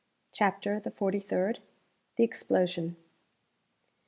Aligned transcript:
CHAPTER 0.31 0.79
THE 0.79 0.89
FORTY 0.89 1.19
THIRD. 1.19 1.59
THE 2.15 2.23
EXPLOSION. 2.23 2.95